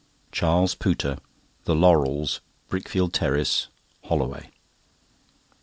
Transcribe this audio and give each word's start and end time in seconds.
CHARLES 0.31 0.73
POOTER. 0.73 1.17
The 1.65 1.75
Laurels, 1.75 2.41
Brickfield 2.69 3.13
Terrace, 3.13 3.67
Holloway. 4.05 4.49